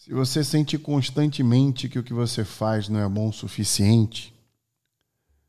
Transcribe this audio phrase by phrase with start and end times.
[0.00, 4.34] Se você sente constantemente que o que você faz não é bom o suficiente,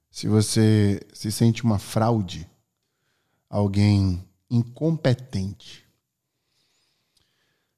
[0.10, 2.46] se você se sente uma fraude,
[3.50, 5.86] alguém incompetente,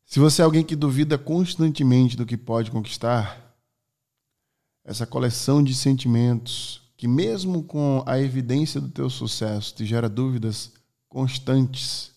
[0.04, 3.56] se você é alguém que duvida constantemente do que pode conquistar,
[4.84, 10.72] essa coleção de sentimentos que mesmo com a evidência do teu sucesso te gera dúvidas
[11.08, 12.13] constantes,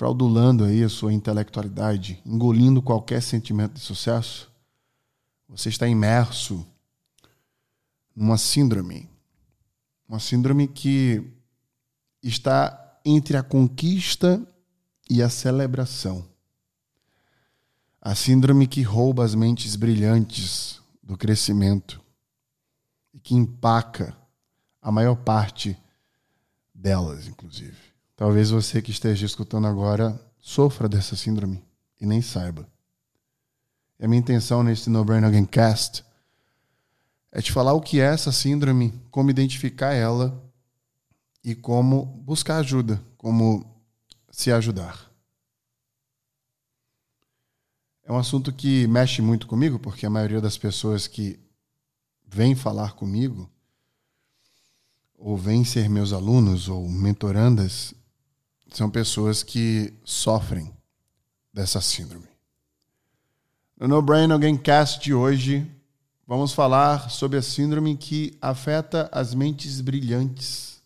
[0.00, 4.50] fraudulando aí a sua intelectualidade, engolindo qualquer sentimento de sucesso,
[5.46, 6.66] você está imerso
[8.16, 9.10] numa síndrome.
[10.08, 11.22] Uma síndrome que
[12.22, 14.42] está entre a conquista
[15.10, 16.26] e a celebração.
[18.00, 22.00] A síndrome que rouba as mentes brilhantes do crescimento
[23.12, 24.16] e que empaca
[24.80, 25.76] a maior parte
[26.74, 27.90] delas, inclusive.
[28.20, 31.64] Talvez você que esteja escutando agora sofra dessa síndrome
[31.98, 32.68] e nem saiba.
[33.98, 36.04] E a minha intenção neste No Brain Again Cast
[37.32, 40.38] é te falar o que é essa síndrome, como identificar ela
[41.42, 43.64] e como buscar ajuda, como
[44.30, 45.10] se ajudar.
[48.04, 51.40] É um assunto que mexe muito comigo, porque a maioria das pessoas que
[52.26, 53.50] vêm falar comigo,
[55.16, 57.94] ou vêm ser meus alunos ou mentorandas,
[58.72, 60.72] são pessoas que sofrem
[61.52, 62.28] dessa síndrome.
[63.76, 65.68] No No Brain Alguém Cast de hoje,
[66.26, 70.82] vamos falar sobre a síndrome que afeta as mentes brilhantes,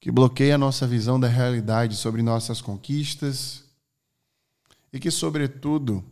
[0.00, 3.64] que bloqueia nossa visão da realidade sobre nossas conquistas
[4.92, 6.04] e que, sobretudo,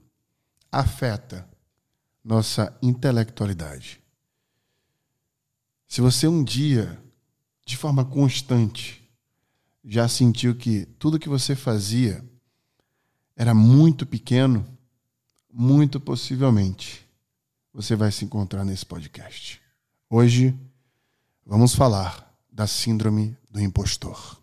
[0.71, 1.49] afeta
[2.25, 4.01] nossa intelectualidade.
[5.87, 6.99] Se você um dia,
[7.67, 9.02] de forma constante,
[9.85, 12.25] já sentiu que tudo que você fazia
[13.37, 14.65] era muito pequeno,
[15.53, 17.07] muito possivelmente
[17.73, 19.61] você vai se encontrar nesse podcast.
[20.09, 20.55] Hoje
[21.45, 24.42] vamos falar da síndrome do impostor.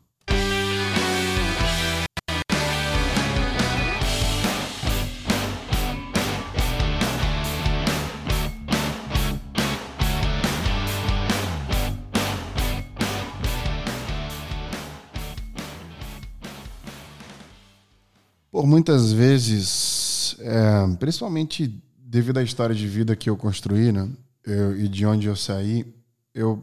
[18.60, 24.10] Por muitas vezes, é, principalmente devido à história de vida que eu construí, né,
[24.44, 25.86] eu, e de onde eu saí,
[26.34, 26.62] eu,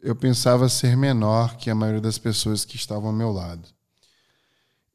[0.00, 3.68] eu pensava ser menor que a maioria das pessoas que estavam ao meu lado.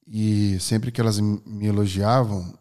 [0.08, 2.58] E sempre que elas me elogiavam,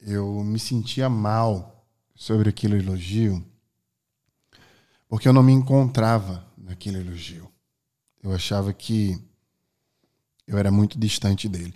[0.00, 1.86] eu me sentia mal
[2.16, 3.46] sobre aquele elogio,
[5.08, 7.48] porque eu não me encontrava naquele elogio.
[8.20, 9.16] Eu achava que
[10.48, 11.72] eu era muito distante dele.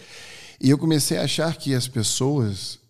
[0.60, 2.80] E eu comecei a achar que as pessoas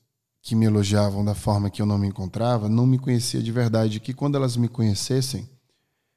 [0.41, 4.01] que me elogiavam da forma que eu não me encontrava não me conhecia de verdade,
[4.01, 5.47] que quando elas me conhecessem,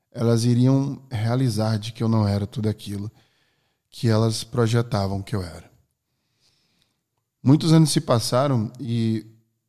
[0.10, 3.12] elas iriam realizar de que eu não era tudo aquilo
[3.90, 5.70] que elas projetavam que eu era.
[7.44, 9.26] Muitos anos se passaram e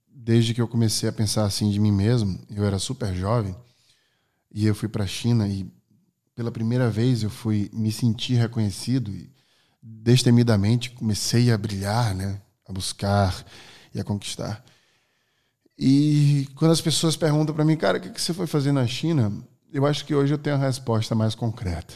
[0.08, 3.56] desde que eu comecei a pensar assim de mim mesmo, eu era super jovem
[4.54, 5.68] e eu fui para a China e
[6.34, 9.28] pela primeira vez eu fui me sentir reconhecido e
[9.82, 12.40] destemidamente comecei a brilhar, né?
[12.66, 13.44] a buscar
[13.94, 14.64] e a conquistar.
[15.78, 19.32] E quando as pessoas perguntam para mim, cara, o que você foi fazer na China?
[19.72, 21.94] Eu acho que hoje eu tenho a resposta mais concreta.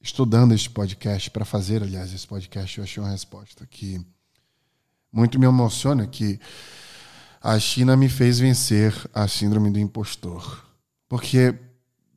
[0.00, 4.00] Estudando este podcast, para fazer, aliás, esse podcast, eu achei uma resposta que
[5.12, 6.38] muito me emociona, que
[7.42, 10.64] a China me fez vencer a síndrome do impostor.
[11.08, 11.54] Porque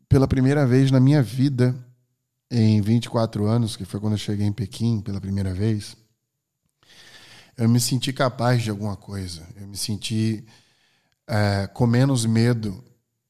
[0.07, 1.75] pela primeira vez na minha vida,
[2.49, 5.95] em 24 anos, que foi quando eu cheguei em Pequim pela primeira vez,
[7.57, 9.45] eu me senti capaz de alguma coisa.
[9.55, 10.45] Eu me senti
[11.27, 12.83] é, com menos medo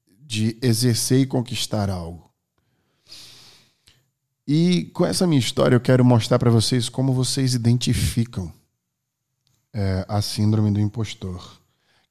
[0.07, 2.29] de exercer e conquistar algo.
[4.47, 8.53] E com essa minha história, eu quero mostrar para vocês como vocês identificam
[9.73, 11.59] é, a síndrome do impostor,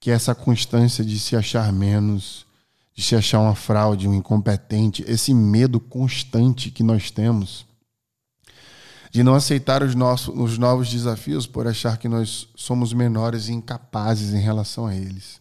[0.01, 2.48] que é essa constância de se achar menos,
[2.99, 7.65] de se achar uma fraude, um incompetente, esse medo constante que nós temos
[9.13, 13.53] de não aceitar os, nossos, os novos desafios por achar que nós somos menores e
[13.53, 15.41] incapazes em relação a eles.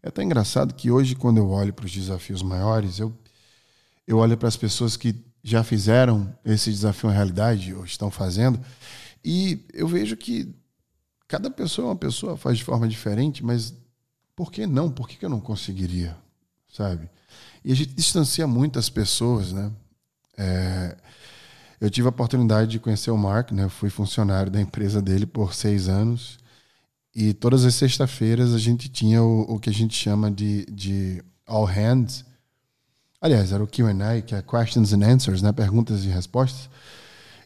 [0.00, 3.12] É tão engraçado que hoje, quando eu olho para os desafios maiores, eu,
[4.06, 5.12] eu olho para as pessoas que
[5.42, 8.60] já fizeram esse desafio em realidade ou estão fazendo,
[9.24, 10.54] e eu vejo que
[11.26, 13.74] cada pessoa é uma pessoa, faz de forma diferente, mas
[14.36, 14.88] por que não?
[14.88, 16.16] Por que eu não conseguiria?
[16.76, 17.08] Sabe?
[17.64, 19.72] E a gente distancia muitas pessoas, né?
[20.36, 20.96] É,
[21.80, 23.64] eu tive a oportunidade de conhecer o Mark, né?
[23.64, 26.38] Eu fui funcionário da empresa dele por seis anos
[27.14, 31.22] E todas as sextas-feiras a gente tinha o, o, que a gente chama de, de
[31.46, 32.24] All Hands.
[33.20, 35.50] Aliás, era o QA, que é Questions and Answers, né?
[35.52, 36.68] perguntas e respostas.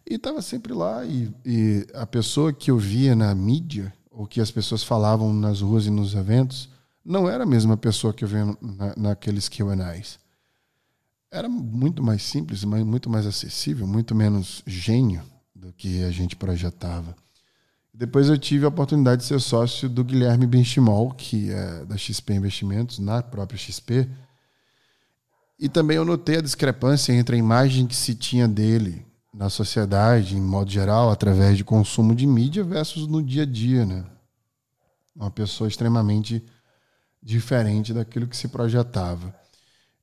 [0.09, 1.05] E estava sempre lá.
[1.05, 5.61] E, e, a pessoa que eu via na mídia, ou que as pessoas falavam nas
[5.61, 6.69] ruas e nos eventos,
[7.05, 10.19] não era a mesma pessoa que eu via na, naqueles QAs.
[11.31, 15.23] Era muito mais simples, muito mais acessível, muito menos gênio
[15.55, 17.14] do que a gente projetava.
[17.93, 22.35] Depois eu tive a oportunidade de ser sócio do Guilherme Benchimol, que é da XP
[22.35, 24.08] Investimentos, na própria XP.
[25.58, 30.37] E também eu notei a discrepância entre a imagem que se tinha dele na sociedade,
[30.37, 34.05] em modo geral, através de consumo de mídia, versus no dia a dia, né?
[35.14, 36.43] Uma pessoa extremamente
[37.22, 39.34] diferente daquilo que se projetava.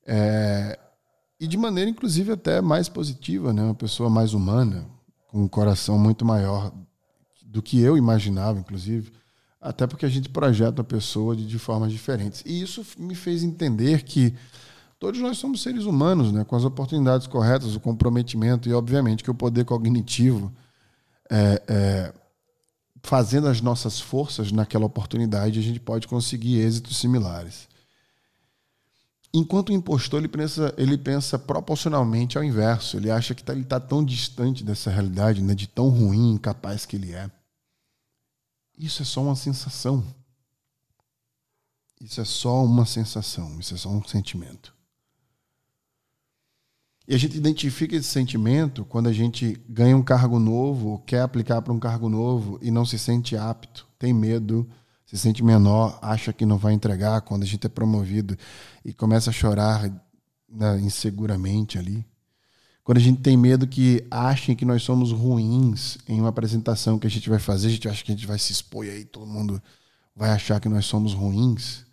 [0.05, 0.79] É,
[1.39, 3.61] e de maneira, inclusive, até mais positiva, né?
[3.61, 4.85] Uma pessoa mais humana,
[5.27, 6.71] com um coração muito maior
[7.43, 9.11] do que eu imaginava, inclusive,
[9.61, 12.43] até porque a gente projeta a pessoa de, de formas diferentes.
[12.45, 14.33] E isso me fez entender que
[14.99, 19.31] todos nós somos seres humanos, né, com as oportunidades corretas, o comprometimento e, obviamente, que
[19.31, 20.51] o poder cognitivo,
[21.29, 22.13] é, é,
[23.03, 27.67] fazendo as nossas forças naquela oportunidade, a gente pode conseguir êxitos similares.
[29.33, 32.97] Enquanto o impostor ele pensa, ele pensa proporcionalmente ao inverso.
[32.97, 36.85] Ele acha que tá, ele está tão distante dessa realidade, né, de tão ruim, incapaz
[36.85, 37.29] que ele é.
[38.77, 40.03] Isso é só uma sensação.
[41.99, 44.76] Isso é só uma sensação, isso é só um sentimento.
[47.07, 51.61] E a gente identifica esse sentimento quando a gente ganha um cargo novo, quer aplicar
[51.61, 54.67] para um cargo novo e não se sente apto, tem medo,
[55.05, 58.37] se sente menor, acha que não vai entregar quando a gente é promovido
[58.83, 59.89] e começa a chorar
[60.49, 62.05] né, inseguramente ali.
[62.83, 67.07] Quando a gente tem medo que achem que nós somos ruins em uma apresentação que
[67.07, 69.05] a gente vai fazer, a gente acha que a gente vai se expor e aí
[69.05, 69.61] todo mundo
[70.13, 71.85] vai achar que nós somos ruins.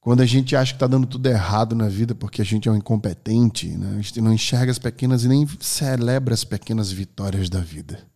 [0.00, 2.72] Quando a gente acha que está dando tudo errado na vida porque a gente é
[2.72, 3.96] um incompetente, né?
[3.98, 8.06] a gente não enxerga as pequenas e nem celebra as pequenas vitórias da vida.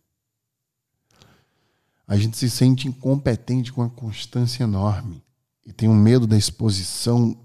[2.07, 5.23] A gente se sente incompetente com uma constância enorme
[5.65, 7.37] e tem um medo da exposição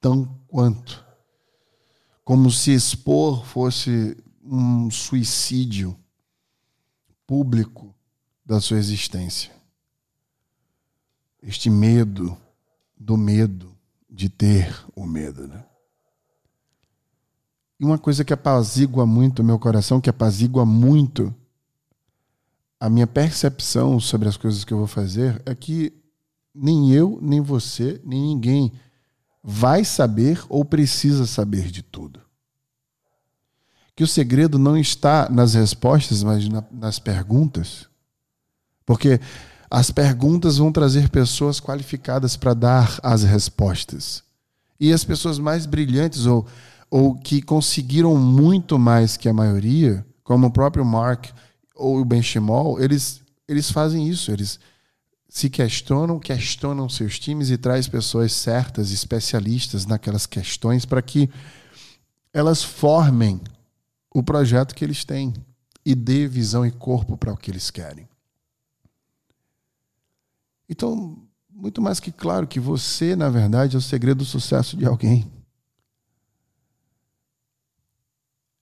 [0.00, 1.12] tão quanto
[2.24, 5.98] como se expor fosse um suicídio
[7.26, 7.94] público
[8.44, 9.52] da sua existência.
[11.42, 12.36] Este medo
[13.02, 13.76] do medo
[14.08, 15.64] de ter o medo, né?
[17.80, 21.34] E uma coisa que apazigua muito o meu coração, que apazigua muito
[22.78, 25.92] a minha percepção sobre as coisas que eu vou fazer, é que
[26.54, 28.72] nem eu, nem você, nem ninguém
[29.42, 32.20] vai saber ou precisa saber de tudo.
[33.96, 37.88] Que o segredo não está nas respostas, mas na, nas perguntas.
[38.86, 39.20] Porque
[39.74, 44.22] as perguntas vão trazer pessoas qualificadas para dar as respostas.
[44.78, 46.46] E as pessoas mais brilhantes ou,
[46.90, 51.24] ou que conseguiram muito mais que a maioria, como o próprio Mark
[51.74, 54.30] ou o Benchimol, eles, eles fazem isso.
[54.30, 54.60] Eles
[55.26, 61.30] se questionam, questionam seus times e traz pessoas certas, especialistas naquelas questões para que
[62.30, 63.40] elas formem
[64.14, 65.32] o projeto que eles têm
[65.82, 68.11] e dê visão e corpo para o que eles querem.
[70.72, 71.18] Então,
[71.50, 75.30] muito mais que claro que você, na verdade, é o segredo do sucesso de alguém.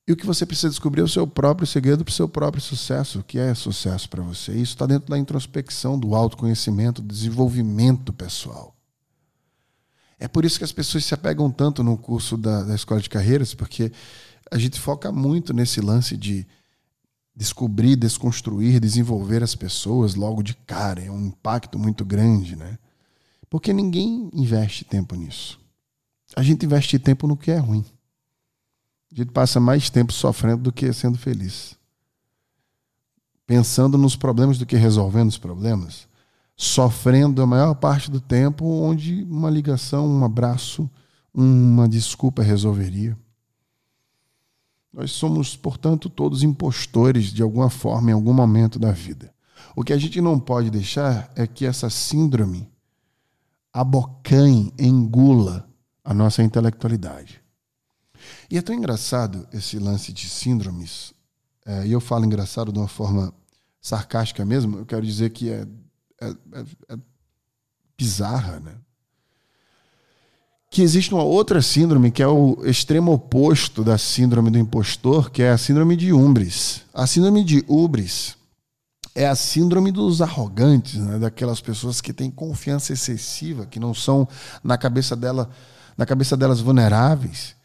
[0.09, 2.61] E o que você precisa descobrir é o seu próprio segredo para o seu próprio
[2.61, 3.21] sucesso.
[3.21, 4.51] O que é sucesso para você?
[4.51, 8.75] Isso está dentro da introspecção, do autoconhecimento, do desenvolvimento pessoal.
[10.19, 13.09] É por isso que as pessoas se apegam tanto no curso da, da escola de
[13.09, 13.93] carreiras, porque
[14.51, 16.45] a gente foca muito nesse lance de
[17.35, 21.03] descobrir, desconstruir, desenvolver as pessoas logo de cara.
[21.03, 22.79] É um impacto muito grande, né?
[23.49, 25.59] Porque ninguém investe tempo nisso.
[26.37, 27.85] A gente investe tempo no que é ruim.
[29.13, 31.77] A gente passa mais tempo sofrendo do que sendo feliz.
[33.45, 36.07] Pensando nos problemas do que resolvendo os problemas.
[36.57, 40.89] Sofrendo a maior parte do tempo, onde uma ligação, um abraço,
[41.35, 43.19] uma desculpa resolveria.
[44.93, 49.33] Nós somos, portanto, todos impostores de alguma forma em algum momento da vida.
[49.77, 52.69] O que a gente não pode deixar é que essa síndrome
[53.73, 55.69] abocanhe, engula
[56.05, 57.41] a nossa intelectualidade.
[58.51, 61.15] E é tão engraçado esse lance de síndromes,
[61.65, 63.33] é, e eu falo engraçado de uma forma
[63.81, 65.67] sarcástica mesmo, eu quero dizer que é,
[66.21, 66.99] é, é, é
[67.97, 68.77] bizarra, né?
[70.71, 75.43] Que existe uma outra síndrome que é o extremo oposto da síndrome do impostor, que
[75.43, 76.83] é a síndrome de Umbris.
[76.95, 78.37] A síndrome de Ubris
[79.13, 81.19] é a síndrome dos arrogantes, né?
[81.19, 84.29] daquelas pessoas que têm confiança excessiva, que não são
[84.63, 85.51] na cabeça dela,
[85.99, 87.57] na cabeça delas vulneráveis.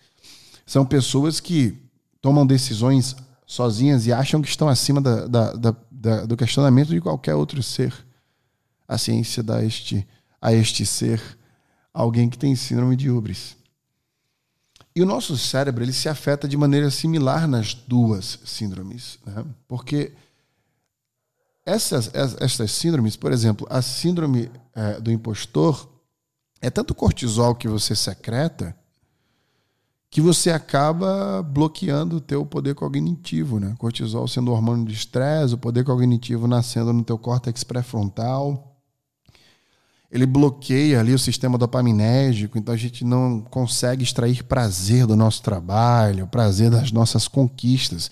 [0.66, 1.78] São pessoas que
[2.20, 7.00] tomam decisões sozinhas e acham que estão acima da, da, da, da do questionamento de
[7.00, 7.94] qualquer outro ser.
[8.88, 10.08] A ciência dá este,
[10.42, 11.22] a este ser
[11.96, 13.56] alguém que tem síndrome de ubris.
[14.94, 19.46] E o nosso cérebro ele se afeta de maneira similar nas duas síndromes, né?
[19.68, 20.12] porque
[21.66, 25.90] essas, essas síndromes, por exemplo, a síndrome é, do impostor
[26.62, 28.76] é tanto cortisol que você secreta
[30.10, 33.76] que você acaba bloqueando o teu poder cognitivo, né?
[33.78, 38.75] Cortisol sendo hormônio de estresse, o poder cognitivo nascendo no teu córtex pré-frontal.
[40.12, 45.42] Ele bloqueia ali o sistema dopaminérgico, então a gente não consegue extrair prazer do nosso
[45.42, 48.10] trabalho, prazer das nossas conquistas.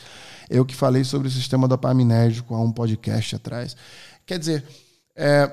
[0.49, 3.75] Eu que falei sobre o sistema dopaminérgico há um podcast atrás.
[4.25, 4.65] Quer dizer,
[5.15, 5.51] é,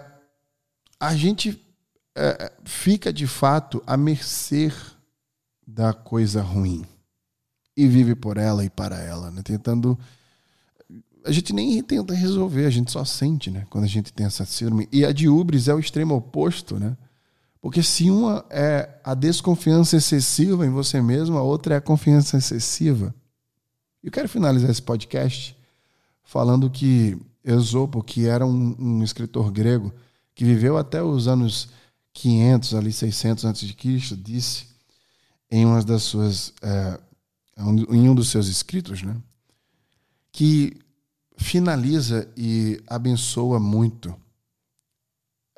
[0.98, 1.60] a gente
[2.16, 4.72] é, fica de fato à mercê
[5.66, 6.84] da coisa ruim
[7.76, 9.42] e vive por ela e para ela, né?
[9.42, 9.98] tentando.
[11.24, 13.66] A gente nem tenta resolver, a gente só sente, né?
[13.70, 14.88] Quando a gente tem essa síndrome.
[14.90, 16.96] E a de Ubris é o extremo oposto, né?
[17.60, 22.38] Porque se uma é a desconfiança excessiva em você mesmo, a outra é a confiança
[22.38, 23.14] excessiva.
[24.02, 25.54] Eu quero finalizar esse podcast
[26.24, 29.92] falando que Esopo, que era um, um escritor grego
[30.34, 31.68] que viveu até os anos
[32.14, 34.66] 500, ali 600 antes de Cristo, disse
[35.50, 36.98] em uma das suas é,
[37.58, 39.16] em um dos seus escritos, né,
[40.32, 40.78] que
[41.40, 44.14] finaliza e abençoa muito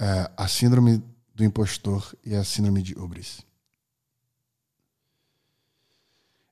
[0.01, 1.03] é, a síndrome
[1.35, 3.45] do impostor e a síndrome de Ubris.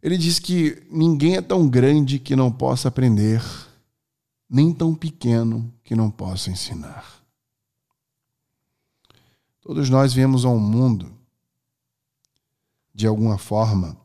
[0.02, 3.42] Ele diz que ninguém é tão grande que não possa aprender,
[4.48, 7.22] nem tão pequeno que não possa ensinar.
[9.60, 11.12] Todos nós viemos ao mundo,
[12.92, 13.96] de alguma forma,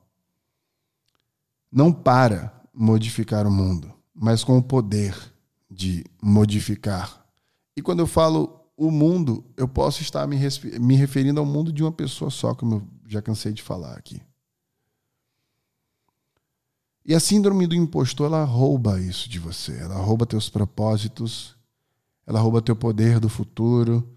[1.71, 5.15] não para modificar o mundo, mas com o poder
[5.69, 7.25] de modificar.
[7.75, 10.37] E quando eu falo o mundo, eu posso estar me,
[10.79, 14.21] me referindo ao mundo de uma pessoa só, como eu já cansei de falar aqui.
[17.05, 19.77] E a síndrome do impostor, ela rouba isso de você.
[19.77, 21.55] Ela rouba teus propósitos,
[22.25, 24.07] ela rouba teu poder do futuro,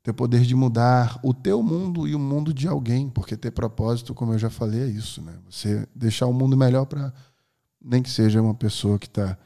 [0.00, 4.14] teu poder de mudar o teu mundo e o mundo de alguém, porque ter propósito,
[4.14, 5.34] como eu já falei, é isso, né?
[5.50, 7.12] Você deixar o mundo melhor para
[7.86, 9.38] nem que seja uma pessoa que está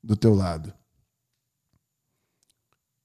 [0.00, 0.72] do teu lado.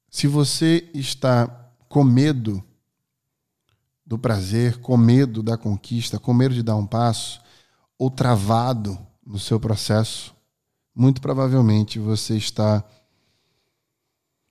[0.07, 1.47] Se você está
[1.87, 2.63] com medo
[4.05, 7.41] do prazer, com medo da conquista, com medo de dar um passo,
[7.97, 10.35] ou travado no seu processo,
[10.93, 12.83] muito provavelmente você está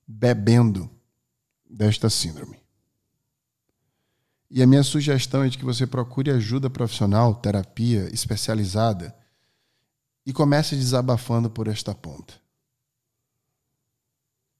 [0.06, 0.90] bebendo
[1.68, 2.58] desta síndrome.
[4.50, 9.14] E a minha sugestão é de que você procure ajuda profissional, terapia especializada
[10.28, 12.34] e comece desabafando por esta ponta.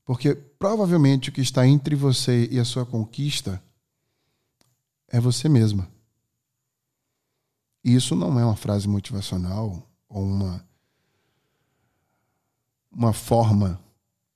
[0.03, 3.63] Porque provavelmente o que está entre você e a sua conquista
[5.09, 5.87] é você mesma.
[7.85, 10.67] E isso não é uma frase motivacional ou uma,
[12.91, 13.79] uma forma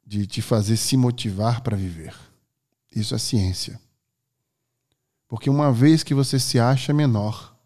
[0.06, 2.14] de te fazer se motivar para viver.
[2.94, 3.80] Isso é ciência.
[5.26, 7.56] Porque uma vez que você se acha menor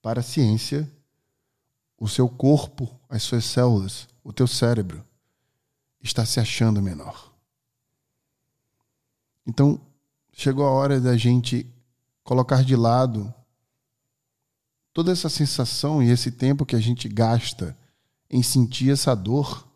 [0.00, 0.88] para a ciência,
[1.98, 5.04] o seu corpo, as suas células, o teu cérebro
[6.00, 7.34] está se achando menor.
[9.46, 9.80] Então,
[10.32, 11.66] chegou a hora da gente
[12.22, 13.32] colocar de lado
[14.92, 17.76] toda essa sensação e esse tempo que a gente gasta
[18.30, 19.66] em sentir essa dor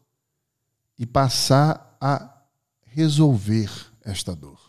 [0.99, 2.43] e passar a
[2.83, 3.71] resolver
[4.03, 4.61] esta dor.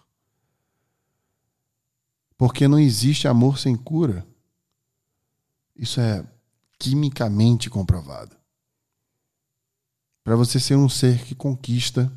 [2.37, 4.25] Porque não existe amor sem cura.
[5.75, 6.25] Isso é
[6.83, 8.35] quimicamente comprovado.
[10.21, 12.11] Para você ser um ser que conquista,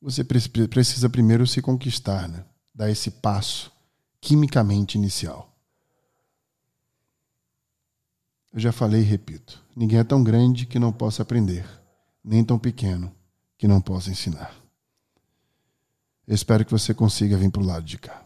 [0.00, 2.42] você precisa primeiro se conquistar, né?
[2.74, 3.70] dar esse passo
[4.18, 5.54] quimicamente inicial.
[8.54, 11.68] Eu já falei e repito: ninguém é tão grande que não possa aprender,
[12.24, 13.14] nem tão pequeno
[13.58, 14.56] que não possa ensinar.
[16.26, 18.25] Eu espero que você consiga vir para o lado de cá.